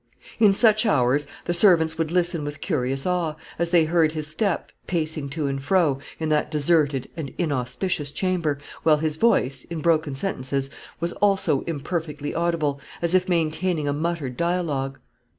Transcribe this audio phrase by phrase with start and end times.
[0.39, 4.71] In such hours, the servants would listen with curious awe, as they heard his step,
[4.87, 10.15] pacing to and fro, in that deserted and inauspicious chamber, while his voice, in broken
[10.15, 14.97] sentences, was also imperfectly audible, as if maintaining a muttered dialogue.